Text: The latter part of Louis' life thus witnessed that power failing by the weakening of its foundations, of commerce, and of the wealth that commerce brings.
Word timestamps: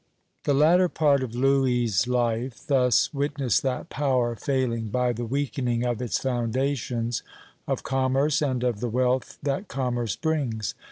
The 0.45 0.55
latter 0.55 0.89
part 0.89 1.21
of 1.21 1.35
Louis' 1.35 2.07
life 2.07 2.65
thus 2.65 3.13
witnessed 3.13 3.61
that 3.61 3.89
power 3.89 4.35
failing 4.35 4.87
by 4.89 5.13
the 5.13 5.27
weakening 5.27 5.85
of 5.85 6.01
its 6.01 6.17
foundations, 6.17 7.21
of 7.67 7.83
commerce, 7.83 8.41
and 8.41 8.63
of 8.63 8.79
the 8.79 8.89
wealth 8.89 9.37
that 9.43 9.67
commerce 9.67 10.15
brings. 10.15 10.73